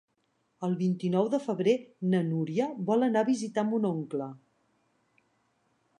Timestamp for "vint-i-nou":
0.79-1.29